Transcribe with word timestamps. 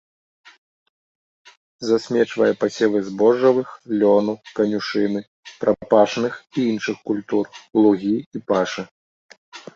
Засмечвае 1.89 2.47
пасевы 2.63 2.99
збожжавых, 3.09 3.69
лёну, 4.05 4.33
канюшыны, 4.61 5.21
прапашных 5.65 6.33
і 6.57 6.67
іншых 6.73 6.97
культур, 7.13 7.45
лугі 7.85 8.17
і 8.19 8.37
пашы. 8.51 8.81